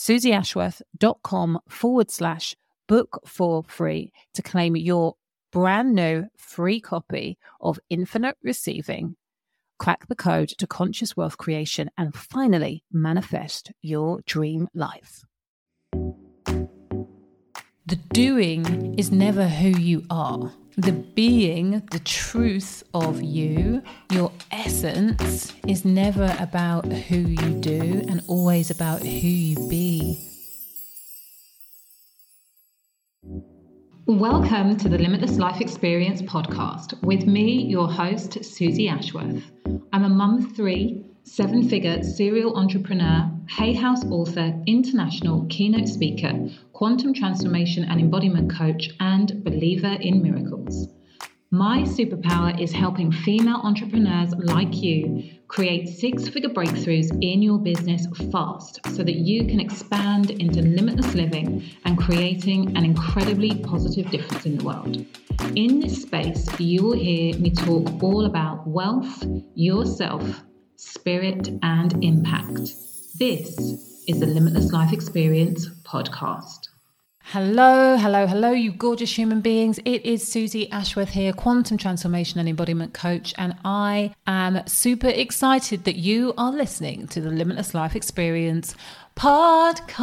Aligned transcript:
susieashworth.com 0.00 1.60
forward 1.68 2.10
slash 2.10 2.56
book 2.88 3.20
for 3.26 3.62
free 3.64 4.10
to 4.32 4.40
claim 4.40 4.74
your 4.74 5.14
brand 5.52 5.94
new 5.94 6.24
free 6.38 6.80
copy 6.80 7.36
of 7.60 7.78
Infinite 7.90 8.36
Receiving. 8.42 9.16
Crack 9.78 10.08
the 10.08 10.16
code 10.16 10.48
to 10.58 10.66
conscious 10.66 11.16
wealth 11.16 11.36
creation 11.36 11.90
and 11.98 12.14
finally 12.14 12.82
manifest 12.90 13.72
your 13.82 14.20
dream 14.24 14.68
life. 14.74 15.22
The 17.86 17.96
doing 18.12 18.94
is 18.98 19.10
never 19.10 19.48
who 19.48 19.78
you 19.78 20.04
are. 20.08 20.52
The 20.80 20.92
being, 20.92 21.82
the 21.90 21.98
truth 21.98 22.82
of 22.94 23.20
you, 23.20 23.82
your 24.10 24.32
essence, 24.50 25.52
is 25.68 25.84
never 25.84 26.34
about 26.40 26.90
who 26.90 27.18
you 27.18 27.60
do 27.60 28.02
and 28.08 28.22
always 28.28 28.70
about 28.70 29.00
who 29.02 29.06
you 29.06 29.68
be. 29.68 30.26
Welcome 34.06 34.78
to 34.78 34.88
the 34.88 34.96
Limitless 34.96 35.36
Life 35.36 35.60
Experience 35.60 36.22
podcast 36.22 36.98
with 37.02 37.26
me, 37.26 37.62
your 37.62 37.86
host, 37.86 38.42
Susie 38.42 38.88
Ashworth. 38.88 39.42
I'm 39.92 40.04
a 40.04 40.08
mum 40.08 40.38
of 40.38 40.56
three, 40.56 41.04
seven 41.24 41.68
figure 41.68 42.02
serial 42.02 42.56
entrepreneur, 42.56 43.30
Hay 43.48 43.72
House 43.72 44.04
author, 44.06 44.54
international 44.66 45.46
keynote 45.48 45.88
speaker, 45.88 46.48
quantum 46.72 47.12
transformation 47.12 47.84
and 47.84 48.00
embodiment 48.00 48.50
coach, 48.52 48.90
and 49.00 49.44
believer 49.44 49.96
in 50.00 50.22
miracles. 50.22 50.88
My 51.52 51.82
superpower 51.82 52.60
is 52.60 52.70
helping 52.70 53.10
female 53.10 53.60
entrepreneurs 53.64 54.32
like 54.36 54.82
you 54.82 55.32
create 55.48 55.88
six 55.88 56.28
figure 56.28 56.48
breakthroughs 56.48 57.10
in 57.22 57.42
your 57.42 57.58
business 57.58 58.06
fast 58.30 58.78
so 58.94 59.02
that 59.02 59.16
you 59.16 59.44
can 59.46 59.58
expand 59.58 60.30
into 60.30 60.62
limitless 60.62 61.12
living 61.14 61.64
and 61.84 61.98
creating 61.98 62.76
an 62.76 62.84
incredibly 62.84 63.56
positive 63.64 64.08
difference 64.12 64.46
in 64.46 64.58
the 64.58 64.64
world. 64.64 65.04
In 65.56 65.80
this 65.80 66.02
space, 66.02 66.48
you 66.60 66.84
will 66.84 66.96
hear 66.96 67.36
me 67.36 67.50
talk 67.50 68.00
all 68.00 68.26
about 68.26 68.64
wealth, 68.68 69.24
yourself, 69.56 70.44
spirit, 70.80 71.48
and 71.62 72.02
impact. 72.02 72.74
This 73.18 73.58
is 74.08 74.18
the 74.18 74.26
Limitless 74.26 74.72
Life 74.72 74.94
Experience 74.94 75.68
podcast. 75.84 76.68
Hello, 77.22 77.98
hello, 77.98 78.26
hello, 78.26 78.50
you 78.50 78.72
gorgeous 78.72 79.16
human 79.16 79.42
beings. 79.42 79.78
It 79.84 80.06
is 80.06 80.26
Susie 80.26 80.70
Ashworth 80.72 81.10
here, 81.10 81.34
quantum 81.34 81.76
transformation 81.76 82.40
and 82.40 82.48
embodiment 82.48 82.94
coach, 82.94 83.34
and 83.36 83.54
I 83.62 84.14
am 84.26 84.66
super 84.66 85.08
excited 85.08 85.84
that 85.84 85.96
you 85.96 86.32
are 86.38 86.50
listening 86.50 87.06
to 87.08 87.20
the 87.20 87.30
Limitless 87.30 87.74
Life 87.74 87.94
Experience 87.94 88.74
podcast. 89.14 90.00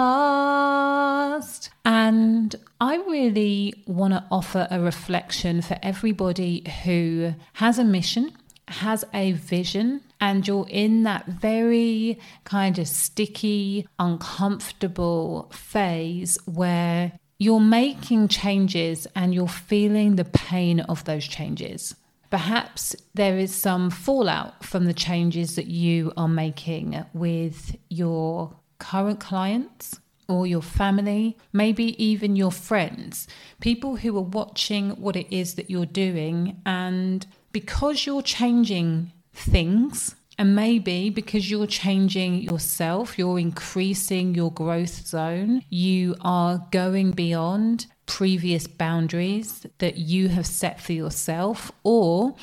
And 1.86 2.56
I 2.80 2.98
really 2.98 3.74
want 3.88 4.14
to 4.14 4.24
offer 4.30 4.68
a 4.70 4.80
reflection 4.80 5.64
for 5.64 5.80
everybody 5.82 6.64
who 6.84 7.34
has 7.54 7.80
a 7.80 7.84
mission, 7.84 8.32
has 8.68 9.06
a 9.14 9.32
vision, 9.34 10.02
and 10.20 10.48
you're 10.48 10.68
in 10.70 11.04
that 11.04 11.26
very 11.28 12.20
kind 12.44 12.80
of 12.80 12.88
sticky, 12.88 13.88
uncomfortable 14.00 15.50
phase 15.54 16.38
where 16.46 17.14
you're 17.40 17.60
making 17.60 18.28
changes 18.28 19.08
and 19.16 19.34
you're 19.34 19.48
feeling 19.48 20.16
the 20.16 20.26
pain 20.26 20.80
of 20.82 21.04
those 21.06 21.28
changes. 21.28 21.96
Perhaps 22.30 22.96
there 23.14 23.38
is 23.38 23.56
some 23.56 23.90
fallout 23.90 24.66
from 24.66 24.86
the 24.86 24.94
changes 24.94 25.56
that 25.56 25.68
you 25.68 26.12
are 26.18 26.28
making 26.28 27.06
with 27.14 27.78
your 27.90 28.54
current 28.80 29.20
clients 29.20 30.00
or 30.28 30.46
your 30.46 30.62
family, 30.62 31.38
maybe 31.54 32.02
even 32.04 32.36
your 32.36 32.52
friends, 32.52 33.28
people 33.62 33.98
who 33.98 34.18
are 34.18 34.22
watching 34.22 34.92
what 34.92 35.16
it 35.16 35.28
is 35.34 35.56
that 35.56 35.70
you're 35.70 35.86
doing. 35.86 36.62
And 36.66 37.26
because 37.52 38.06
you're 38.06 38.22
changing 38.22 39.12
things, 39.34 40.16
and 40.40 40.56
maybe 40.56 41.10
because 41.10 41.50
you're 41.50 41.66
changing 41.68 42.42
yourself, 42.42 43.18
you're 43.18 43.40
increasing 43.40 44.36
your 44.36 44.52
growth 44.52 45.08
zone, 45.08 45.64
you 45.70 46.16
are 46.22 46.68
going 46.72 47.12
beyond 47.12 47.88
previous 48.06 48.68
boundaries 48.68 49.66
that 49.80 49.98
you 49.98 50.30
have 50.30 50.46
set 50.46 50.80
for 50.80 50.94
yourself 50.94 51.72
or 51.84 52.36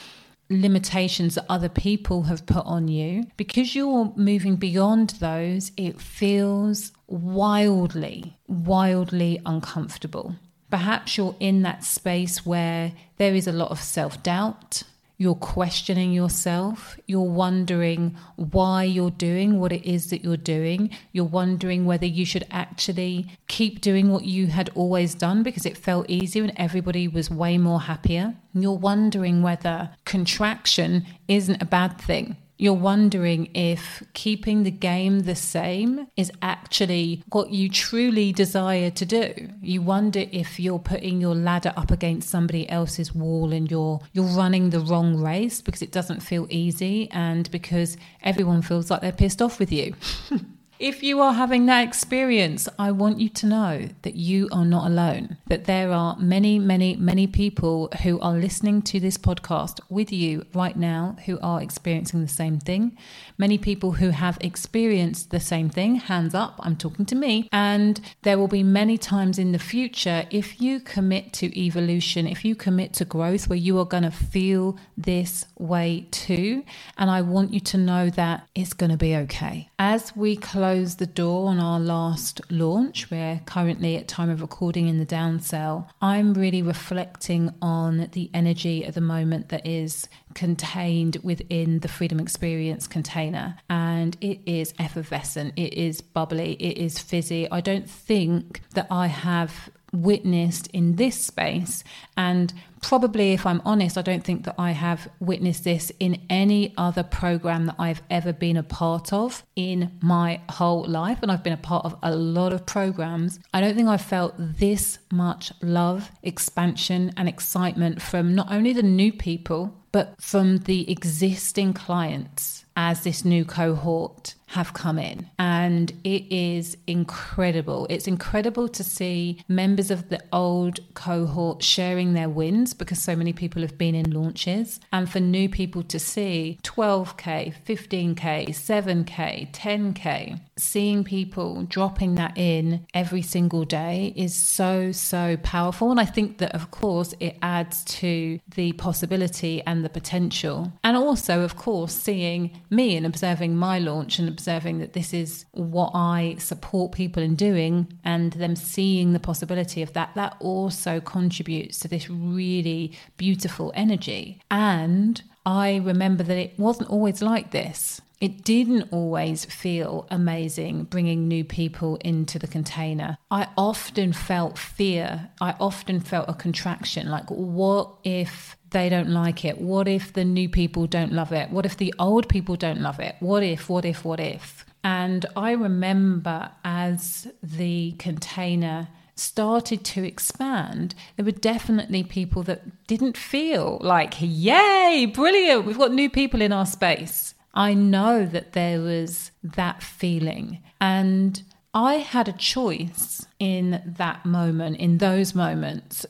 limitations 0.51 1.37
that 1.37 1.47
other 1.49 1.69
people 1.69 2.25
have 2.25 2.47
put 2.47 2.67
on 2.67 2.89
you. 2.89 3.25
Because 3.37 3.75
you're 3.75 4.13
moving 4.17 4.57
beyond 4.57 5.11
those, 5.21 5.71
it 5.77 6.01
feels 6.01 6.93
wildly, 7.15 8.39
wildly 8.47 9.41
uncomfortable. 9.47 10.37
Perhaps 10.71 11.17
you're 11.17 11.37
in 11.39 11.63
that 11.63 11.85
space 11.85 12.45
where 12.45 12.93
there 13.17 13.35
is 13.35 13.47
a 13.47 13.53
lot 13.53 13.71
of 13.71 13.81
self 13.81 14.23
doubt 14.23 14.83
you're 15.17 15.37
questioning 15.37 16.13
yourself. 16.13 16.99
You're 17.07 17.23
wondering 17.23 18.17
why 18.35 18.83
you're 18.85 19.11
doing 19.11 19.61
what 19.61 19.73
it 19.73 19.85
is 19.85 20.11
that 20.11 20.25
you're 20.25 20.37
doing. 20.37 20.91
You're 21.13 21.25
wondering 21.25 21.87
whether 21.87 22.07
you 22.07 22.27
should 22.27 22.47
actually 22.51 23.29
keep 23.47 23.81
doing 23.81 24.11
what 24.11 24.25
you 24.25 24.49
had 24.49 24.71
always 24.75 25.15
done 25.15 25.45
because 25.45 25.65
it 25.65 25.79
felt 25.79 26.11
easier 26.11 26.43
and 26.43 26.53
everybody 26.57 27.07
was 27.07 27.31
way 27.31 27.59
more 27.59 27.83
happier. 27.83 28.35
You're 28.55 28.73
wondering 28.73 29.43
whether 29.43 29.91
contraction 30.05 31.07
isn't 31.29 31.63
a 31.63 31.67
bad 31.67 32.01
thing 32.01 32.37
you're 32.57 32.73
wondering 32.73 33.51
if 33.55 34.03
keeping 34.13 34.63
the 34.63 34.71
game 34.71 35.21
the 35.21 35.35
same 35.35 36.07
is 36.17 36.31
actually 36.41 37.23
what 37.33 37.51
you 37.51 37.69
truly 37.69 38.33
desire 38.33 38.91
to 38.91 39.05
do. 39.05 39.35
You 39.61 39.83
wonder 39.83 40.25
if 40.31 40.61
you're 40.61 40.79
putting 40.79 41.21
your 41.21 41.35
ladder 41.35 41.73
up 41.77 41.91
against 41.91 42.31
somebody 42.31 42.69
else's 42.69 43.15
wall 43.15 43.53
and 43.53 43.71
you're 43.71 44.01
you're 44.13 44.25
running 44.25 44.71
the 44.71 44.81
wrong 44.81 45.17
race 45.17 45.61
because 45.61 45.83
it 45.83 45.93
doesn't 45.93 46.21
feel 46.21 46.47
easy 46.51 47.11
and 47.11 47.51
because 47.51 47.97
everyone 48.23 48.63
feels 48.63 48.91
like 48.91 49.01
they're 49.01 49.13
pissed 49.13 49.43
off 49.43 49.59
with 49.59 49.73
you. 49.73 49.95
If 50.81 51.05
you 51.05 51.21
are 51.21 51.33
having 51.33 51.67
that 51.67 51.87
experience, 51.87 52.69
I 52.81 52.91
want 52.91 53.21
you 53.21 53.29
to 53.29 53.47
know 53.47 53.89
that 54.03 54.17
you 54.17 54.49
are 54.51 54.65
not 54.65 54.89
alone, 54.89 55.37
that 55.47 55.67
there 55.67 55.93
are 55.93 56.17
many, 56.19 56.59
many, 56.59 56.97
many 56.97 57.29
people 57.29 57.91
who 58.03 58.19
are 58.19 58.33
listening 58.33 58.83
to 58.83 58.99
this 58.99 59.17
podcast 59.17 59.79
with 59.89 60.11
you 60.11 60.45
right 60.53 60.77
now 60.77 61.17
who 61.27 61.39
are 61.41 61.63
experiencing 61.63 62.23
the 62.23 62.29
same 62.29 62.59
thing. 62.59 62.99
Many 63.39 63.57
people 63.57 63.93
who 63.93 64.11
have 64.11 64.37
experienced 64.41 65.31
the 65.31 65.39
same 65.39 65.71
thing, 65.71 65.95
hands 65.95 66.35
up, 66.35 66.57
I'm 66.59 66.75
talking 66.75 67.07
to 67.07 67.15
me. 67.15 67.49
And 67.53 68.01
there 68.23 68.37
will 68.37 68.49
be 68.49 68.65
many 68.65 68.99
times 68.99 69.39
in 69.39 69.53
the 69.53 69.61
future, 69.61 70.27
if 70.31 70.61
you 70.61 70.81
commit 70.81 71.33
to 71.35 71.57
evolution, 71.57 72.27
if 72.27 72.45
you 72.45 72.57
commit 72.57 72.93
to 72.95 73.05
growth, 73.05 73.49
where 73.49 73.57
you 73.57 73.79
are 73.79 73.85
going 73.85 74.03
to 74.03 74.11
feel 74.11 74.77
this 74.97 75.47
way 75.57 76.09
too. 76.11 76.65
And 76.99 77.13
I 77.13 77.23
want 77.23 77.55
you 77.55 77.61
to 77.61 77.79
know 77.79 78.11
that 78.11 78.49
it's 78.57 78.73
going 78.73 78.91
to 78.91 78.97
be 78.97 79.15
okay. 79.15 79.69
As 79.79 80.17
we 80.17 80.35
close 80.35 80.64
closed 80.65 80.99
the 80.99 81.07
door 81.07 81.51
on 81.51 81.61
our 81.61 81.79
last 81.79 82.41
launch. 82.51 83.11
We're 83.11 83.39
currently 83.45 83.99
at 83.99 84.09
time 84.09 84.31
of 84.31 84.41
recording 84.41 84.89
in 84.89 84.99
the 84.99 85.05
downsell. 85.05 85.91
I'm 86.01 86.33
really 86.33 86.63
reflecting 86.63 87.53
on 87.61 88.09
the 88.13 88.31
energy 88.33 88.83
at 88.83 88.95
the 88.95 89.03
moment 89.03 89.51
that 89.51 89.67
is 89.67 90.09
contained 90.33 91.19
within 91.23 91.81
the 91.81 91.89
Freedom 91.89 92.19
Experience 92.19 92.87
container. 92.87 93.59
And 93.69 94.17
it 94.23 94.41
is 94.47 94.73
effervescent, 94.79 95.53
it 95.59 95.75
is 95.75 96.01
bubbly, 96.01 96.55
it 96.55 96.79
is 96.79 96.99
fizzy. 96.99 97.47
I 97.51 97.61
don't 97.61 97.89
think 97.89 98.63
that 98.73 98.87
I 98.91 99.09
have 99.09 99.69
witnessed 99.95 100.67
in 100.69 100.97
this 100.97 101.19
space. 101.19 101.85
And 102.17 102.53
probably, 102.83 103.33
if 103.33 103.47
I'm 103.47 103.63
honest, 103.65 103.97
I 103.97 104.03
don't 104.03 104.25
think 104.25 104.45
that 104.45 104.57
I 104.59 104.73
have 104.73 105.09
witnessed 105.21 105.65
this 105.65 105.91
in 106.01 106.21
any 106.29 106.75
other 106.77 107.03
program 107.03 107.67
that 107.67 107.77
I've 107.79 108.03
ever 108.11 108.33
been 108.33 108.57
a 108.57 108.63
part 108.63 109.13
of 109.13 109.45
in 109.57 109.93
my 110.03 110.41
whole 110.51 110.85
life. 110.85 111.19
And 111.23 111.31
I've 111.31 111.45
been 111.45 111.53
a 111.53 111.59
part 111.59 111.85
of 111.85 111.97
a 112.03 112.15
lot 112.15 112.53
of 112.53 112.67
programs. 112.67 113.39
I 113.55 113.61
don't 113.61 113.75
think 113.75 113.89
I've 113.89 114.03
felt 114.03 114.35
this 114.37 114.99
much 115.11 115.53
love, 115.63 116.11
expansion, 116.23 117.13
and 117.17 117.29
excitement 117.29 118.03
from 118.03 118.35
not 118.35 118.53
only 118.53 118.73
the 118.73 118.83
new 118.83 119.13
people, 119.13 119.75
but 119.93 120.21
from 120.21 120.59
the 120.59 120.91
existing 120.91 121.73
clients 121.73 122.65
as 122.77 123.05
this 123.05 123.25
new 123.25 123.45
cohort 123.45 124.35
have 124.55 124.73
come 124.73 125.01
in. 125.01 125.29
And 125.37 125.93
it 126.05 126.33
is 126.33 126.77
incredible. 126.87 127.89
It's 127.91 128.07
incredible 128.07 128.69
to 128.69 128.85
see 128.85 129.43
members 129.49 129.91
of 129.91 130.11
the 130.11 130.21
old 130.33 130.79
cohort 130.95 131.61
sharing 131.61 132.13
their 132.13 132.29
wins 132.29 132.73
because 132.73 133.03
so 133.03 133.17
many 133.17 133.33
people 133.33 133.63
have 133.63 133.77
been 133.77 133.97
in 133.97 134.13
launches. 134.13 134.79
And 134.93 135.11
for 135.11 135.19
new 135.19 135.49
people 135.49 135.83
to 135.83 135.99
see 135.99 136.61
12K, 136.63 137.53
15K, 137.67 138.49
7K, 138.51 139.51
10K, 139.51 140.41
seeing 140.57 141.05
people 141.05 141.65
dropping 141.65 142.15
that 142.17 142.37
in 142.37 142.87
every 142.95 143.23
single 143.23 143.65
day 143.65 144.13
is 144.17 144.35
so, 144.35 144.93
so 144.93 145.37
powerful. 145.43 145.91
And 145.91 146.01
I 146.01 146.05
think 146.05 146.39
that, 146.39 146.55
of 146.55 146.71
course, 146.71 147.15
it 147.21 147.37
adds 147.43 147.85
to 147.85 148.39
the 148.55 148.73
possibility 148.73 149.63
and 149.67 149.85
the 149.85 149.89
potential. 149.89 150.73
And 150.83 150.97
also, 150.97 151.43
of 151.43 151.57
course, 151.57 151.95
seeing 151.95 152.61
me 152.71 152.97
and 152.97 153.07
observing 153.07 153.57
my 153.57 153.79
launch 153.79 154.19
and 154.19 154.29
observing 154.29 154.79
that 154.79 154.93
this 154.93 155.13
is 155.13 155.45
what 155.53 155.91
I 155.95 156.37
support 156.39 156.93
people 156.93 157.23
in 157.23 157.35
doing 157.35 157.99
and 158.05 158.33
them 158.33 158.57
seeing 158.57 159.13
the 159.13 159.21
possibility 159.21 159.83
of 159.83 159.93
that, 159.95 160.15
that 160.15 160.37
also 160.41 161.01
contributes 161.01 161.79
to 161.81 161.89
this 161.89 162.09
really 162.09 162.97
beautiful 163.17 163.73
energy. 163.75 164.41
And 164.51 165.23
I 165.47 165.77
remember 165.77 166.23
that 166.23 166.39
it 166.39 166.59
wasn't 166.59 166.91
always 166.91 167.21
like 167.21 167.51
this. 167.51 168.01
It 168.21 168.45
didn't 168.45 168.89
always 168.91 169.45
feel 169.45 170.07
amazing 170.11 170.85
bringing 170.85 171.29
new 171.29 171.45
people 171.45 171.97
into 171.97 172.39
the 172.39 172.47
container. 172.47 173.19
I 173.31 173.49
often 173.57 174.13
felt 174.13 174.59
fear. 174.59 175.31
I 175.41 175.55
often 175.61 176.01
felt 176.01 176.29
a 176.29 176.35
contraction 176.35 177.11
like, 177.11 177.29
what 177.29 177.91
if 178.05 178.57
they 178.71 178.89
don't 178.89 179.11
like 179.11 179.45
it? 179.45 179.61
What 179.61 179.89
if 179.89 180.13
the 180.13 180.25
new 180.25 180.49
people 180.49 180.87
don't 180.87 181.13
love 181.13 181.33
it? 181.33 181.51
What 181.51 181.67
if 181.67 181.77
the 181.77 181.95
old 181.99 182.29
people 182.29 182.57
don't 182.57 182.81
love 182.81 182.99
it? 183.01 183.17
What 183.21 183.43
if, 183.43 183.69
what 183.69 183.85
if, 183.85 184.05
what 184.05 184.21
if? 184.21 184.65
And 184.83 185.27
I 185.37 185.53
remember 185.53 186.51
as 186.65 187.29
the 187.43 187.93
container 187.93 188.89
started 189.17 189.85
to 189.85 190.05
expand, 190.05 190.95
there 191.17 191.25
were 191.25 191.31
definitely 191.31 192.03
people 192.03 192.43
that 192.45 192.87
didn't 192.87 193.17
feel 193.17 193.79
like, 193.81 194.15
yay, 194.19 195.11
brilliant, 195.13 195.65
we've 195.65 195.79
got 195.79 195.93
new 195.93 196.11
people 196.11 196.43
in 196.43 196.53
our 196.53 196.67
space. 196.67 197.34
I 197.55 197.75
know 197.75 198.27
that 198.27 198.53
there 198.53 198.81
was 198.81 199.31
that 199.43 199.83
feeling. 199.83 200.63
And 200.81 201.43
I 201.73 201.95
had 201.95 202.29
a 202.29 202.33
choice 202.33 203.27
in 203.39 203.83
that 203.85 204.27
moment, 204.27 204.77
in 204.79 204.99
those 204.99 205.35
moments, 205.35 206.05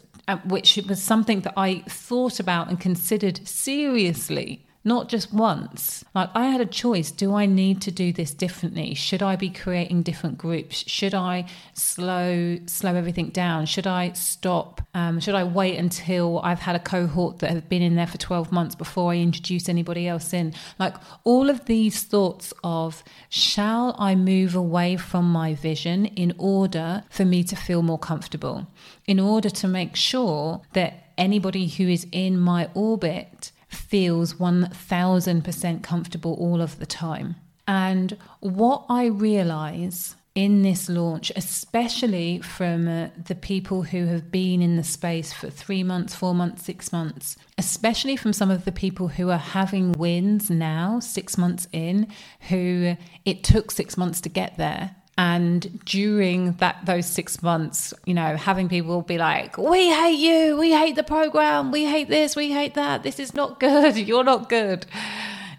which 0.47 0.79
was 0.89 1.03
something 1.03 1.43
that 1.43 1.55
I 1.57 1.85
thought 1.89 2.41
about 2.41 2.69
and 2.69 2.81
considered 2.81 3.47
seriously 3.47 4.67
not 4.85 5.09
just 5.09 5.33
once. 5.33 6.05
Like 6.15 6.29
I 6.35 6.47
had 6.47 6.61
a 6.61 6.67
choice. 6.67 7.11
Do 7.11 7.35
I 7.35 7.47
need 7.47 7.81
to 7.83 7.91
do 7.91 8.13
this 8.13 8.35
differently? 8.35 8.95
Should 8.95 9.23
I 9.23 9.35
be 9.35 9.49
creating 9.49 10.03
different 10.03 10.37
groups? 10.37 10.85
Should 10.87 11.15
I 11.15 11.47
slow 11.73 12.59
slow 12.67 12.95
everything 12.95 13.31
down? 13.31 13.65
Should 13.65 13.87
I 13.87 14.13
stop? 14.13 14.83
Um, 14.93 15.21
should 15.21 15.35
I 15.35 15.45
wait 15.45 15.79
until 15.79 16.39
I've 16.41 16.61
had 16.61 16.77
a 16.77 16.81
cohort 16.81 17.39
that 17.39 17.51
have 17.51 17.69
been 17.69 17.83
in 17.83 17.97
there 17.97 18.07
for 18.07 18.19
12 18.19 18.53
months 18.53 18.75
before 18.75 19.13
I 19.13 19.17
introduce 19.17 19.69
anybody 19.69 20.07
else 20.07 20.35
in? 20.35 20.53
Like 20.79 20.95
all 21.25 21.49
of 21.49 21.65
these 21.65 22.03
thoughts 22.03 22.53
of 22.63 23.03
shall 23.31 23.97
I 23.99 24.15
move 24.15 24.55
away 24.55 24.97
from 24.97 25.31
my 25.31 25.55
vision 25.55 26.07
in 26.07 26.35
order 26.37 27.05
for 27.09 27.25
me 27.25 27.43
to 27.45 27.57
feel 27.57 27.83
more 27.83 27.99
comfortable? 27.99 28.67
In 29.07 29.19
order 29.19 29.49
to 29.49 29.67
make 29.67 29.97
sure 29.97 30.61
that 30.75 31.13
anybody 31.17 31.69
who 31.69 31.89
is 31.89 32.07
in 32.13 32.39
my 32.39 32.69
orbit 32.75 33.53
feels 33.75 34.35
1000% 34.35 35.83
comfortable 35.83 36.35
all 36.35 36.61
of 36.61 36.79
the 36.79 36.87
time. 36.87 37.37
And 37.67 38.17
what 38.41 38.85
I 38.89 39.07
realize 39.07 40.17
in 40.35 40.63
this 40.63 40.89
launch, 40.89 41.31
especially 41.37 42.41
from 42.41 42.89
uh, 42.89 43.09
the 43.27 43.37
people 43.37 43.85
who 43.85 44.07
have 44.07 44.33
been 44.33 44.61
in 44.61 44.77
the 44.77 44.83
space 44.83 45.33
for 45.33 45.49
three 45.49 45.85
months, 45.85 46.15
four 46.15 46.35
months, 46.35 46.65
six 46.65 46.93
months, 46.93 47.37
especially 47.57 48.17
from 48.17 48.33
some 48.33 48.51
of 48.51 48.65
the 48.65 48.73
people 48.73 49.09
who 49.09 49.31
are 49.31 49.39
having 49.39 49.93
wins 49.93 50.51
now, 50.51 50.99
six 50.99 51.39
months 51.39 51.69
in, 51.73 52.09
who 52.49 52.97
it 53.25 53.45
took 53.45 53.71
six 53.71 53.97
months 53.97 54.21
to 54.23 54.29
get 54.29 54.57
there 54.57 54.97
and 55.17 55.85
during 55.85 56.53
that 56.55 56.85
those 56.85 57.07
six 57.07 57.43
months 57.43 57.95
you 58.05 58.15
know 58.15 58.37
having 58.37 58.69
people 58.69 59.03
be 59.03 59.17
like 59.17 59.57
we 59.57 59.89
hate 59.91 60.19
you 60.19 60.57
we 60.57 60.73
hate 60.73 60.97
the 60.97 61.05
program 61.05 61.71
we 61.71 61.85
hate 61.85 62.09
this 62.09 62.35
we 62.35 62.51
hate 62.51 62.75
that 62.75 63.03
this 63.03 63.21
is 63.21 63.35
not 63.35 63.61
good 63.61 63.97
you're 64.09 64.25
not 64.25 64.49
good. 64.49 64.87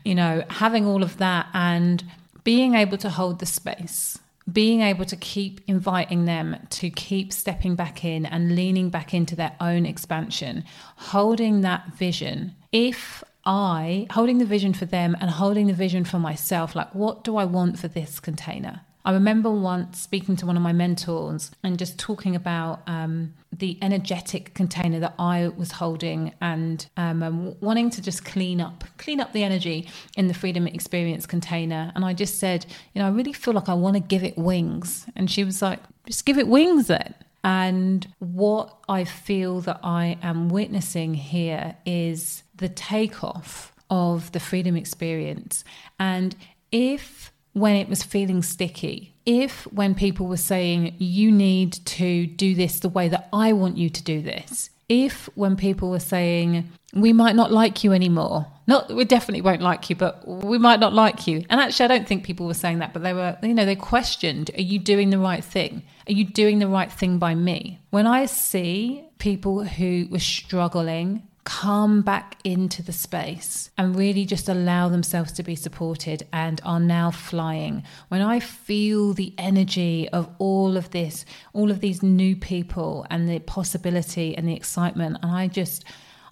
You 0.04 0.16
know 0.16 0.44
having 0.50 0.86
all 0.86 1.04
of 1.04 1.18
that 1.18 1.48
and 1.54 2.04
being 2.44 2.76
able 2.76 2.98
to 3.00 3.10
hold 3.10 3.40
the 3.40 3.46
space 3.46 4.20
being 4.52 4.82
able 4.82 5.06
to 5.06 5.16
keep 5.16 5.62
inviting 5.68 6.26
them 6.26 6.56
to 6.70 6.92
keep 6.92 7.34
stepping 7.34 7.76
back 7.76 8.06
in 8.06 8.26
and 8.28 8.56
leaning 8.56 8.90
back 8.90 9.14
into 9.14 9.36
their 9.36 9.56
own 9.60 9.86
expansion 9.86 10.64
holding 10.98 11.62
that 11.62 11.94
vision. 11.96 12.56
If 12.72 13.24
I 13.46 14.06
holding 14.12 14.38
the 14.38 14.46
vision 14.46 14.74
for 14.74 14.86
them 14.86 15.16
and 15.20 15.30
holding 15.30 15.68
the 15.68 15.74
vision 15.74 16.04
for 16.04 16.20
myself 16.20 16.76
like 16.76 16.94
what 16.94 17.24
do 17.24 17.38
I 17.38 17.46
want 17.46 17.80
for 17.80 17.88
this 17.88 18.20
container 18.20 18.82
I 19.06 19.14
remember 19.14 19.52
once 19.52 20.02
speaking 20.02 20.36
to 20.38 20.48
one 20.48 20.58
of 20.58 20.64
my 20.64 20.74
mentors 20.74 21.52
and 21.64 21.78
just 21.78 22.00
talking 22.00 22.36
about 22.36 22.82
um, 22.88 23.36
the 23.54 23.78
energetic 23.84 24.56
container 24.56 25.00
that 25.00 25.14
I 25.20 25.50
was 25.50 25.74
holding 25.74 26.34
and 26.42 26.86
um, 26.98 27.22
um, 27.22 27.56
wanting 27.62 27.92
to 27.92 28.02
just 28.02 28.26
clean 28.26 28.60
up, 28.60 28.84
clean 28.98 29.22
up 29.22 29.32
the 29.32 29.44
energy 29.44 29.88
in 30.18 30.28
the 30.28 30.34
freedom 30.34 30.66
experience 30.66 31.28
container. 31.28 31.92
And 31.94 32.04
I 32.04 32.14
just 32.14 32.40
said, 32.40 32.66
you 32.94 33.02
know, 33.02 33.08
I 33.08 33.12
really 33.12 33.32
feel 33.32 33.54
like 33.54 33.70
I 33.70 33.76
want 33.76 33.96
to 33.96 34.00
give 34.00 34.24
it 34.24 34.40
wings. 34.40 35.06
And 35.16 35.30
she 35.30 35.44
was 35.44 35.62
like, 35.62 35.82
just 36.08 36.26
give 36.26 36.40
it 36.40 36.48
wings 36.48 36.88
then. 36.88 37.14
And 37.44 38.12
what 38.18 38.76
I 38.90 39.04
feel 39.04 39.62
that 39.62 39.82
I 39.84 40.18
am 40.24 40.50
witnessing 40.50 41.14
here 41.14 41.76
is 41.86 42.42
the 42.56 42.70
takeoff 42.70 43.72
of 43.88 44.32
the 44.32 44.40
freedom 44.40 44.76
experience. 44.76 45.64
And 46.00 46.36
if 46.72 47.32
when 47.56 47.76
it 47.78 47.88
was 47.88 48.04
feeling 48.04 48.44
sticky. 48.44 49.16
If, 49.26 49.64
when 49.72 49.96
people 49.96 50.28
were 50.28 50.36
saying, 50.36 50.94
you 50.98 51.32
need 51.32 51.74
to 51.86 52.28
do 52.28 52.54
this 52.54 52.82
the 52.82 52.90
way 52.90 53.08
that 53.08 53.30
I 53.32 53.54
want 53.54 53.78
you 53.78 53.90
to 53.90 54.04
do 54.04 54.22
this, 54.22 54.70
if, 54.90 55.30
when 55.36 55.56
people 55.56 55.90
were 55.90 56.02
saying, 56.02 56.70
we 56.94 57.14
might 57.14 57.36
not 57.36 57.54
like 57.54 57.82
you 57.82 57.94
anymore, 57.94 58.46
not, 58.68 58.94
we 58.94 59.06
definitely 59.06 59.42
won't 59.42 59.62
like 59.62 59.90
you, 59.90 59.96
but 59.96 60.28
we 60.28 60.58
might 60.58 60.82
not 60.82 60.94
like 60.94 61.28
you. 61.28 61.46
And 61.50 61.62
actually, 61.62 61.86
I 61.86 61.88
don't 61.88 62.06
think 62.06 62.26
people 62.26 62.46
were 62.46 62.54
saying 62.54 62.80
that, 62.80 62.92
but 62.92 63.04
they 63.04 63.14
were, 63.14 63.38
you 63.42 63.54
know, 63.54 63.66
they 63.66 63.78
questioned, 63.78 64.52
are 64.58 64.62
you 64.62 64.78
doing 64.78 65.10
the 65.10 65.18
right 65.18 65.44
thing? 65.44 65.84
Are 66.10 66.14
you 66.14 66.26
doing 66.26 66.60
the 66.60 66.68
right 66.68 66.92
thing 66.92 67.20
by 67.20 67.36
me? 67.36 67.80
When 67.90 68.06
I 68.06 68.26
see 68.26 69.06
people 69.18 69.64
who 69.64 70.08
were 70.12 70.20
struggling, 70.20 71.24
come 71.46 72.02
back 72.02 72.38
into 72.44 72.82
the 72.82 72.92
space 72.92 73.70
and 73.78 73.96
really 73.96 74.25
just 74.25 74.50
allow 74.50 74.90
themselves 74.90 75.32
to 75.32 75.44
be 75.44 75.56
supported 75.56 76.25
and 76.34 76.60
are 76.66 76.80
now 76.80 77.12
flying. 77.12 77.84
When 78.10 78.22
I 78.22 78.40
feel 78.40 79.14
the 79.14 79.34
energy 79.38 80.10
of 80.10 80.28
all 80.40 80.75
of 80.75 80.90
this, 80.90 81.24
all 81.54 81.70
of 81.70 81.82
these 81.82 82.02
new 82.02 82.36
people 82.36 83.06
and 83.12 83.30
the 83.30 83.40
possibility 83.40 84.36
and 84.36 84.48
the 84.48 84.56
excitement, 84.56 85.20
and 85.22 85.32
I 85.32 85.48
just, 85.48 85.86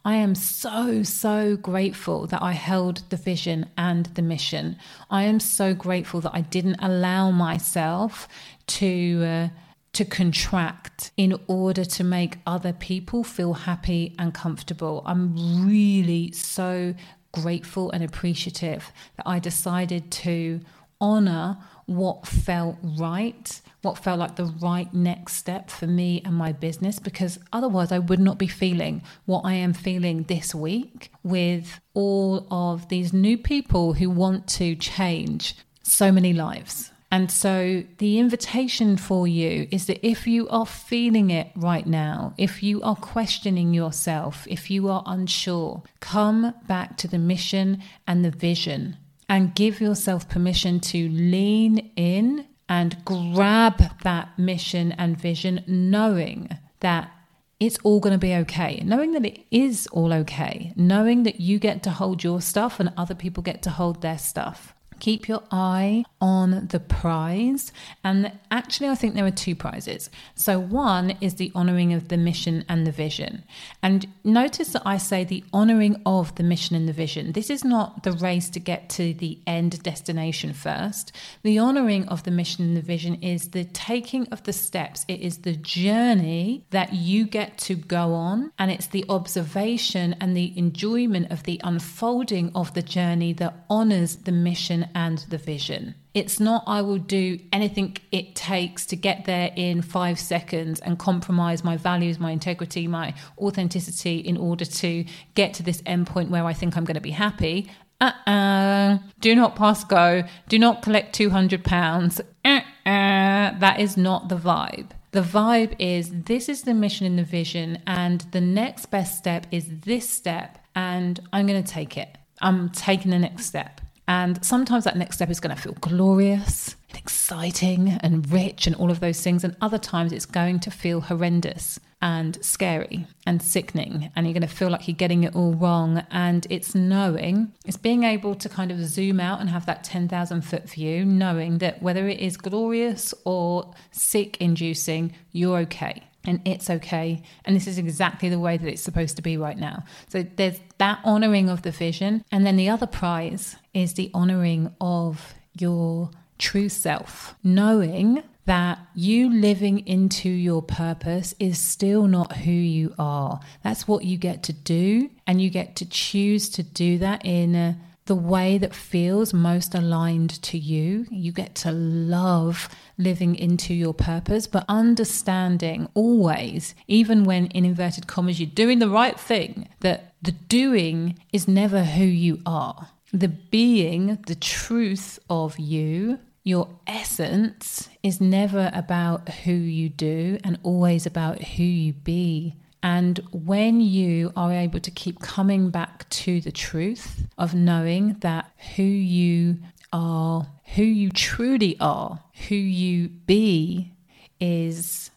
I 0.04 0.16
am 0.16 0.34
so, 0.34 1.04
so 1.04 1.58
grateful 1.58 2.26
that 2.28 2.42
I 2.42 2.54
held 2.54 3.04
the 3.10 3.18
vision 3.18 3.70
and 3.78 4.08
the 4.08 4.24
mission. 4.24 4.78
I 5.12 5.24
am 5.24 5.40
so 5.40 5.76
grateful 5.76 6.22
that 6.22 6.34
I 6.34 6.42
didn't 6.42 6.78
allow 6.80 7.30
myself 7.30 8.28
to. 8.68 9.24
Uh, 9.24 9.48
to 9.94 10.06
contract 10.06 11.12
in 11.18 11.40
order 11.48 11.86
to 11.86 12.04
make 12.04 12.38
other 12.46 12.74
people 12.74 13.24
feel 13.24 13.54
happy 13.54 14.16
and 14.18 14.34
comfortable. 14.34 15.04
I'm 15.06 15.66
really 15.68 16.32
so 16.32 16.96
grateful 17.32 17.92
and 17.92 18.04
appreciative 18.04 18.92
that 19.18 19.28
I 19.28 19.40
decided 19.40 20.12
to 20.12 20.62
honor 21.00 21.58
what 21.86 22.26
felt 22.26 22.78
right, 22.82 23.62
what 23.82 23.98
felt 23.98 24.20
like 24.20 24.36
the 24.38 24.46
right 24.46 24.92
next 24.94 25.34
step 25.34 25.70
for 25.70 25.86
me 25.86 26.22
and 26.24 26.34
my 26.34 26.54
business, 26.54 26.98
because 26.98 27.38
otherwise 27.52 27.92
I 27.92 28.00
would 28.00 28.22
not 28.22 28.38
be 28.38 28.48
feeling 28.48 29.04
what 29.26 29.42
I 29.42 29.54
am 29.54 29.74
feeling 29.74 30.24
this 30.24 30.56
week 30.56 31.12
with 31.24 31.82
all 31.94 32.48
of 32.50 32.88
these 32.88 33.12
new 33.12 33.38
people 33.38 33.94
who 33.94 34.10
want 34.10 34.48
to 34.50 34.76
change 34.76 35.56
so 35.84 36.12
many 36.12 36.32
lives. 36.32 36.93
And 37.14 37.30
so 37.30 37.84
the 38.00 38.18
invitation 38.18 38.98
for 38.98 39.28
you 39.28 39.68
is 39.70 39.86
that 39.86 40.04
if 40.04 40.26
you 40.26 40.50
are 40.50 40.66
feeling 40.66 41.30
it 41.30 41.52
right 41.56 41.86
now, 41.86 42.34
if 42.40 42.64
you 42.64 42.82
are 42.82 42.96
questioning 42.96 43.72
yourself, 43.72 44.48
if 44.50 44.72
you 44.72 44.90
are 44.90 45.04
unsure, 45.06 45.84
come 46.00 46.56
back 46.68 46.98
to 46.98 47.08
the 47.08 47.20
mission 47.20 47.84
and 48.08 48.26
the 48.26 48.32
vision 48.32 48.98
and 49.30 49.54
give 49.54 49.80
yourself 49.80 50.28
permission 50.28 50.80
to 50.80 51.08
lean 51.10 51.92
in 51.96 52.48
and 52.68 52.98
grab 53.06 54.02
that 54.02 54.30
mission 54.40 54.92
and 54.94 55.16
vision, 55.16 55.64
knowing 55.68 56.50
that 56.80 57.12
it's 57.60 57.78
all 57.84 58.00
going 58.00 58.14
to 58.14 58.18
be 58.18 58.34
okay. 58.34 58.82
Knowing 58.84 59.12
that 59.12 59.24
it 59.24 59.46
is 59.52 59.86
all 59.92 60.12
okay. 60.14 60.74
Knowing 60.76 61.22
that 61.24 61.40
you 61.40 61.60
get 61.60 61.84
to 61.84 61.92
hold 61.92 62.24
your 62.24 62.42
stuff 62.42 62.80
and 62.80 62.92
other 62.98 63.14
people 63.14 63.44
get 63.44 63.62
to 63.62 63.70
hold 63.70 64.02
their 64.02 64.18
stuff. 64.18 64.74
Keep 65.04 65.28
your 65.28 65.44
eye 65.52 66.06
on 66.22 66.68
the 66.68 66.80
prize. 66.80 67.74
And 68.06 68.32
actually, 68.52 68.88
I 68.88 68.96
think 68.96 69.16
there 69.16 69.26
are 69.26 69.32
two 69.32 69.54
prizes. 69.54 70.10
So, 70.34 70.58
one 70.58 71.18
is 71.20 71.34
the 71.36 71.52
honoring 71.54 71.92
of 71.92 72.08
the 72.08 72.16
mission 72.16 72.64
and 72.70 72.88
the 72.88 72.92
vision. 72.94 73.44
And 73.82 74.08
notice 74.24 74.70
that 74.70 74.84
I 74.86 74.96
say 74.96 75.26
the 75.26 75.44
honoring 75.52 76.02
of 76.06 76.34
the 76.36 76.44
mission 76.44 76.78
and 76.78 76.88
the 76.88 76.94
vision. 76.94 77.34
This 77.34 77.50
is 77.50 77.66
not 77.66 78.04
the 78.04 78.14
race 78.14 78.50
to 78.52 78.62
get 78.62 78.88
to 78.92 79.14
the 79.14 79.40
end 79.46 79.84
destination 79.84 80.54
first. 80.54 81.12
The 81.42 81.60
honoring 81.60 82.08
of 82.08 82.24
the 82.24 82.32
mission 82.32 82.64
and 82.64 82.78
the 82.78 82.82
vision 82.82 83.16
is 83.22 83.50
the 83.50 83.66
taking 83.66 84.26
of 84.30 84.44
the 84.44 84.54
steps, 84.54 85.04
it 85.10 85.20
is 85.20 85.40
the 85.40 85.58
journey 85.58 86.66
that 86.70 86.94
you 86.94 87.26
get 87.26 87.58
to 87.58 87.76
go 87.76 88.14
on. 88.14 88.54
And 88.58 88.72
it's 88.72 88.88
the 88.88 89.04
observation 89.10 90.16
and 90.22 90.38
the 90.38 90.58
enjoyment 90.58 91.30
of 91.30 91.44
the 91.44 91.60
unfolding 91.62 92.54
of 92.56 92.74
the 92.74 92.82
journey 92.82 93.34
that 93.34 93.66
honors 93.70 94.16
the 94.16 94.32
mission 94.32 94.88
and 94.96 95.20
the 95.30 95.38
vision. 95.38 95.96
It's 96.14 96.40
not, 96.40 96.64
I 96.68 96.82
will 96.82 97.00
do 97.00 97.40
anything 97.52 97.98
it 98.12 98.36
takes 98.36 98.86
to 98.88 98.96
get 98.96 99.26
there 99.26 99.52
in 99.56 99.82
five 99.82 100.20
seconds 100.20 100.80
and 100.80 101.00
compromise 101.00 101.64
my 101.64 101.78
values, 101.78 102.20
my 102.20 102.32
integrity, 102.32 102.88
my 102.88 103.14
authenticity 103.38 104.18
in 104.18 104.38
order 104.38 104.66
to 104.66 105.06
get 105.36 105.54
to 105.56 105.64
this 105.64 105.82
endpoint 105.84 106.30
where 106.30 106.46
I 106.46 106.54
think 106.54 106.78
I'm 106.78 106.86
going 106.86 106.96
to 106.96 107.02
be 107.02 107.12
happy. 107.12 107.70
Uh 108.00 108.12
uh 108.28 108.98
Do 109.20 109.36
not 109.36 109.56
pass 109.56 109.84
go. 109.84 110.24
Do 110.50 110.60
not 110.60 110.82
collect 110.82 111.18
£200. 111.18 112.22
Uh-uh. 112.46 113.60
That 113.60 113.80
is 113.80 113.98
not 113.98 114.30
the 114.30 114.36
vibe. 114.36 114.92
The 115.12 115.22
vibe 115.22 115.76
is 115.78 116.12
this 116.12 116.50
is 116.50 116.64
the 116.64 116.74
mission 116.74 117.06
and 117.06 117.20
the 117.20 117.24
vision, 117.24 117.78
and 117.86 118.22
the 118.32 118.42
next 118.42 118.88
best 118.88 119.16
step 119.16 119.46
is 119.52 119.68
this 119.82 120.10
step, 120.10 120.58
and 120.76 121.20
I'm 121.32 121.46
going 121.46 121.64
to 121.64 121.72
take 121.72 121.98
it. 121.98 122.18
I'm 122.42 122.70
taking 122.70 123.12
the 123.12 123.20
next 123.20 123.46
step. 123.46 123.80
And 124.08 124.44
sometimes 124.44 124.84
that 124.84 124.98
next 124.98 125.16
step 125.16 125.30
is 125.30 125.40
going 125.40 125.56
to 125.56 125.62
feel 125.62 125.74
glorious 125.74 126.76
and 126.90 126.98
exciting 127.00 127.98
and 128.02 128.30
rich 128.32 128.68
and 128.68 128.76
all 128.76 128.92
of 128.92 129.00
those 129.00 129.22
things. 129.22 129.44
And 129.44 129.56
other 129.62 129.78
times 129.78 130.12
it's 130.12 130.26
going 130.26 130.60
to 130.62 130.72
feel 130.72 131.02
horrendous 131.02 131.80
and 132.02 132.44
scary 132.44 133.08
and 133.26 133.42
sickening. 133.42 134.12
And 134.16 134.26
you're 134.26 134.34
going 134.34 134.42
to 134.42 134.48
feel 134.48 134.70
like 134.70 134.88
you're 134.88 134.96
getting 134.96 135.24
it 135.24 135.36
all 135.36 135.54
wrong. 135.54 136.04
And 136.12 136.46
it's 136.50 136.76
knowing, 136.76 137.54
it's 137.66 137.78
being 137.78 138.04
able 138.04 138.36
to 138.36 138.50
kind 138.50 138.72
of 138.72 138.86
zoom 138.86 139.22
out 139.22 139.40
and 139.40 139.50
have 139.50 139.66
that 139.68 139.86
10,000 139.86 140.42
foot 140.42 140.70
view, 140.70 141.06
knowing 141.06 141.60
that 141.60 141.82
whether 141.82 142.08
it 142.10 142.20
is 142.20 142.36
glorious 142.36 143.14
or 143.24 143.74
sick 143.92 144.36
inducing, 144.42 145.14
you're 145.32 145.60
okay. 145.60 146.04
And 146.26 146.42
it's 146.46 146.70
okay. 146.70 147.22
And 147.46 147.56
this 147.56 147.68
is 147.68 147.78
exactly 147.78 148.30
the 148.30 148.40
way 148.40 148.58
that 148.58 148.68
it's 148.68 148.82
supposed 148.82 149.16
to 149.18 149.22
be 149.22 149.38
right 149.38 149.58
now. 149.58 149.84
So 150.08 150.24
there's 150.24 150.60
that 150.78 151.00
honoring 151.04 151.50
of 151.50 151.64
the 151.64 151.72
vision. 151.72 152.24
And 152.32 152.46
then 152.46 152.56
the 152.56 152.70
other 152.70 152.88
prize 152.88 153.58
is 153.74 153.94
the 153.94 154.10
honoring 154.14 154.74
of 154.80 155.34
your 155.58 156.12
true 156.38 156.70
self, 156.70 157.36
knowing 157.44 158.24
that 158.46 158.78
you 158.94 159.30
living 159.30 159.88
into 159.88 160.30
your 160.30 160.62
purpose 160.62 161.34
is 161.40 161.58
still 161.58 162.08
not 162.08 162.38
who 162.38 162.52
you 162.52 162.94
are. 163.00 163.40
That's 163.64 163.88
what 163.88 164.04
you 164.04 164.18
get 164.18 164.44
to 164.44 164.54
do. 164.54 165.10
And 165.26 165.42
you 165.42 165.50
get 165.50 165.78
to 165.78 165.86
choose 165.86 166.50
to 166.50 166.64
do 166.64 166.98
that 166.98 167.26
in 167.26 167.56
a 167.56 167.78
the 168.06 168.16
way 168.16 168.58
that 168.58 168.76
feels 168.76 169.34
most 169.34 169.74
aligned 169.74 170.42
to 170.44 170.58
you. 170.58 171.06
You 171.10 171.32
get 171.32 171.56
to 171.56 171.72
love 171.72 172.70
living 172.98 173.36
into 173.36 173.74
your 173.74 173.94
purpose, 173.94 174.48
but 174.48 174.66
understanding 174.68 175.88
always, 175.94 176.76
even 176.88 177.24
when 177.24 177.48
in 177.48 177.66
inverted 177.66 178.08
commas 178.08 178.40
you're 178.40 178.50
doing 178.50 178.80
the 178.80 178.90
right 178.90 179.20
thing, 179.20 179.70
that 179.80 180.14
the 180.22 180.32
doing 180.32 181.18
is 181.32 181.48
never 181.48 181.84
who 181.84 182.06
you 182.06 182.42
are. 182.46 182.90
The 183.12 183.30
being, 183.30 184.20
the 184.28 184.36
truth 184.36 185.20
of 185.30 185.60
you, 185.60 186.20
your 186.44 186.68
essence 186.86 187.90
is 188.02 188.20
never 188.20 188.70
about 188.74 189.30
who 189.30 189.54
you 189.54 189.88
do 189.88 190.38
and 190.44 190.60
always 190.64 191.06
about 191.06 191.42
who 191.42 191.64
you 191.64 191.94
be. 191.94 192.56
And 192.84 193.20
when 193.32 193.80
you 193.80 194.34
are 194.36 194.52
able 194.52 194.82
to 194.82 194.92
keep 194.92 195.22
coming 195.22 195.70
back 195.70 196.08
to 196.10 196.42
the 196.42 196.52
truth 196.52 197.26
of 197.38 197.56
knowing 197.56 198.16
that 198.20 198.52
who 198.76 198.84
you 198.84 199.60
are, 199.94 200.48
who 200.76 200.84
you 200.84 201.10
truly 201.10 201.78
are, 201.80 202.22
who 202.50 202.56
you 202.56 203.08
be 203.08 203.94
is 204.42 205.12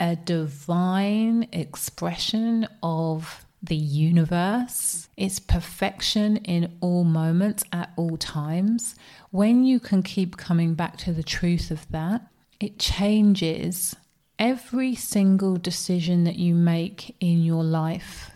a 0.00 0.16
divine 0.16 1.48
expression 1.52 2.66
of 2.82 3.46
the 3.62 3.76
universe. 3.76 5.08
It's 5.16 5.38
perfection 5.38 6.38
in 6.38 6.76
all 6.80 7.04
moments 7.04 7.62
at 7.72 7.92
all 7.96 8.16
times. 8.16 8.96
When 9.30 9.64
you 9.64 9.78
can 9.78 10.02
keep 10.02 10.36
coming 10.36 10.74
back 10.74 10.96
to 10.98 11.12
the 11.12 11.22
truth 11.22 11.70
of 11.70 11.88
that, 11.92 12.22
it 12.58 12.80
changes 12.80 13.94
every 14.42 14.92
single 14.92 15.56
decision 15.56 16.24
that 16.24 16.34
you 16.34 16.52
make 16.52 17.14
in 17.20 17.44
your 17.44 17.62
life, 17.62 18.32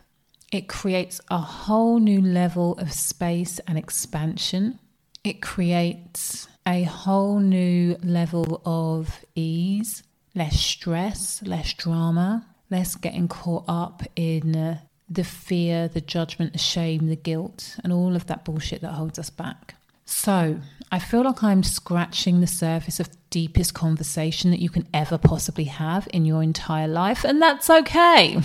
it 0.52 0.68
creates 0.68 1.20
a 1.32 1.38
whole 1.38 1.98
new 1.98 2.20
level 2.20 2.78
of 2.78 2.92
space 2.92 3.58
and 3.66 3.76
expansion. 3.76 4.78
It 5.25 5.42
creates 5.42 6.46
a 6.64 6.84
whole 6.84 7.40
new 7.40 7.96
level 8.04 8.62
of 8.64 9.25
ease, 9.34 10.04
less 10.32 10.60
stress, 10.60 11.42
less 11.42 11.72
drama, 11.72 12.46
less 12.70 12.94
getting 12.94 13.26
caught 13.26 13.64
up 13.66 14.04
in 14.14 14.54
uh, 14.54 14.78
the 15.08 15.25
fear, 15.25 15.88
the 15.88 16.00
judgment, 16.00 16.52
the 16.52 16.58
shame, 16.60 17.08
the 17.08 17.16
guilt, 17.16 17.78
and 17.82 17.92
all 17.92 18.14
of 18.14 18.28
that 18.28 18.44
bullshit 18.44 18.80
that 18.82 18.92
holds 18.92 19.18
us 19.18 19.30
back. 19.30 19.75
So, 20.04 20.60
I 20.90 20.98
feel 21.00 21.24
like 21.24 21.42
I'm 21.42 21.62
scratching 21.62 22.40
the 22.40 22.46
surface 22.46 23.00
of 23.00 23.08
deepest 23.30 23.74
conversation 23.74 24.50
that 24.52 24.60
you 24.60 24.70
can 24.70 24.86
ever 24.94 25.18
possibly 25.18 25.64
have 25.64 26.06
in 26.12 26.24
your 26.24 26.42
entire 26.42 26.86
life, 26.86 27.24
and 27.24 27.42
that's 27.42 27.68
okay. 27.68 28.38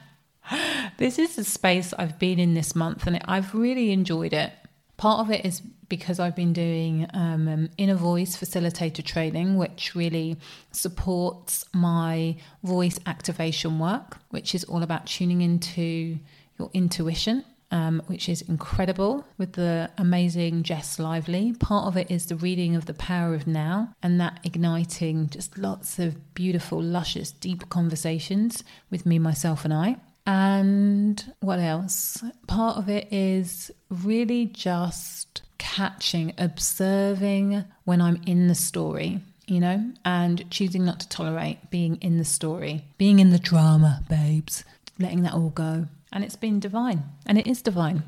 this 0.98 1.18
is 1.18 1.36
the 1.36 1.44
space 1.44 1.92
I've 1.98 2.18
been 2.18 2.38
in 2.38 2.54
this 2.54 2.76
month, 2.76 3.06
and 3.06 3.20
I've 3.24 3.54
really 3.54 3.90
enjoyed 3.90 4.32
it. 4.32 4.52
Part 4.96 5.20
of 5.20 5.30
it 5.30 5.44
is 5.44 5.60
because 5.88 6.20
I've 6.20 6.36
been 6.36 6.52
doing 6.52 7.08
um, 7.14 7.48
um, 7.48 7.70
inner 7.76 7.96
voice 7.96 8.36
facilitator 8.36 9.04
training, 9.04 9.56
which 9.56 9.96
really 9.96 10.36
supports 10.70 11.64
my 11.72 12.36
voice 12.62 13.00
activation 13.06 13.80
work, 13.80 14.18
which 14.30 14.54
is 14.54 14.62
all 14.64 14.84
about 14.84 15.06
tuning 15.06 15.40
into 15.42 16.18
your 16.58 16.70
intuition 16.74 17.44
um, 17.70 18.02
which 18.06 18.28
is 18.28 18.42
incredible 18.42 19.24
with 19.38 19.52
the 19.52 19.90
amazing 19.98 20.62
Jess 20.62 20.98
Lively. 20.98 21.54
Part 21.58 21.86
of 21.86 21.96
it 21.96 22.10
is 22.10 22.26
the 22.26 22.36
reading 22.36 22.76
of 22.76 22.86
The 22.86 22.94
Power 22.94 23.34
of 23.34 23.46
Now 23.46 23.94
and 24.02 24.20
that 24.20 24.40
igniting 24.44 25.28
just 25.28 25.56
lots 25.58 25.98
of 25.98 26.34
beautiful, 26.34 26.82
luscious, 26.82 27.32
deep 27.32 27.68
conversations 27.68 28.64
with 28.90 29.06
me, 29.06 29.18
myself, 29.18 29.64
and 29.64 29.74
I. 29.74 29.96
And 30.26 31.32
what 31.40 31.58
else? 31.58 32.22
Part 32.46 32.76
of 32.76 32.88
it 32.88 33.12
is 33.12 33.70
really 33.88 34.46
just 34.46 35.42
catching, 35.58 36.32
observing 36.38 37.64
when 37.84 38.00
I'm 38.00 38.20
in 38.26 38.48
the 38.48 38.54
story 38.54 39.20
you 39.50 39.58
know, 39.58 39.90
and 40.04 40.48
choosing 40.48 40.84
not 40.84 41.00
to 41.00 41.08
tolerate 41.08 41.70
being 41.70 41.96
in 41.96 42.18
the 42.18 42.24
story, 42.24 42.84
being 42.98 43.18
in 43.18 43.30
the 43.30 43.38
drama, 43.38 44.00
babes, 44.08 44.64
letting 45.00 45.22
that 45.22 45.34
all 45.34 45.50
go. 45.50 45.88
And 46.12 46.24
it's 46.24 46.36
been 46.36 46.60
divine, 46.60 47.04
and 47.26 47.38
it 47.38 47.46
is 47.46 47.62
divine. 47.62 48.02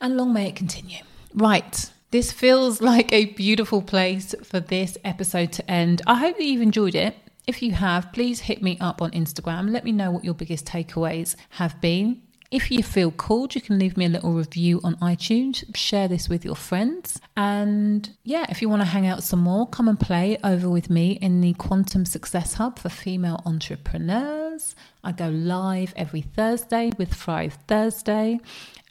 And 0.00 0.16
long 0.16 0.32
may 0.32 0.48
it 0.48 0.56
continue. 0.56 0.98
Right. 1.34 1.90
This 2.10 2.32
feels 2.32 2.80
like 2.92 3.12
a 3.12 3.26
beautiful 3.26 3.82
place 3.82 4.34
for 4.42 4.60
this 4.60 4.98
episode 5.04 5.52
to 5.52 5.70
end. 5.70 6.02
I 6.06 6.16
hope 6.16 6.36
that 6.36 6.44
you've 6.44 6.62
enjoyed 6.62 6.94
it. 6.94 7.16
If 7.46 7.62
you 7.62 7.72
have, 7.72 8.12
please 8.12 8.40
hit 8.40 8.62
me 8.62 8.76
up 8.80 9.00
on 9.00 9.10
Instagram. 9.12 9.70
Let 9.70 9.84
me 9.84 9.92
know 9.92 10.10
what 10.10 10.24
your 10.24 10.34
biggest 10.34 10.66
takeaways 10.66 11.34
have 11.50 11.80
been. 11.80 12.22
If 12.50 12.70
you 12.70 12.82
feel 12.82 13.10
called, 13.10 13.54
you 13.54 13.60
can 13.60 13.78
leave 13.78 13.98
me 13.98 14.06
a 14.06 14.08
little 14.08 14.32
review 14.32 14.80
on 14.82 14.96
iTunes, 14.96 15.64
share 15.76 16.08
this 16.08 16.30
with 16.30 16.46
your 16.46 16.54
friends. 16.56 17.20
And 17.36 18.08
yeah, 18.24 18.46
if 18.48 18.62
you 18.62 18.70
want 18.70 18.80
to 18.80 18.86
hang 18.86 19.06
out 19.06 19.22
some 19.22 19.40
more, 19.40 19.66
come 19.66 19.86
and 19.86 20.00
play 20.00 20.38
over 20.42 20.70
with 20.70 20.88
me 20.88 21.18
in 21.20 21.42
the 21.42 21.52
Quantum 21.54 22.06
Success 22.06 22.54
Hub 22.54 22.78
for 22.78 22.88
female 22.88 23.42
entrepreneurs. 23.44 24.74
I 25.04 25.12
go 25.12 25.28
live 25.28 25.92
every 25.94 26.22
Thursday 26.22 26.90
with 26.96 27.12
Thrive 27.12 27.58
Thursday. 27.68 28.40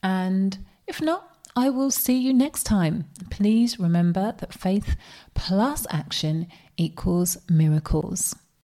And 0.03 0.59
if 0.85 1.01
not, 1.01 1.35
I 1.55 1.71
will 1.71 1.89
see 1.89 2.19
you 2.19 2.35
next 2.35 2.65
time. 2.65 3.05
Please 3.31 3.79
remember 3.79 4.35
that 4.37 4.53
faith 4.53 4.95
plus 5.33 5.87
action 5.89 6.45
equals 6.77 7.39
miracles. 7.49 8.35